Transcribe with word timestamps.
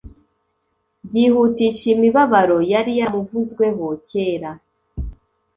byihutisha 1.07 1.85
imibabaro 1.95 2.57
yari 2.73 2.91
yaramuvuzweho 2.99 3.85
kera 4.07 4.51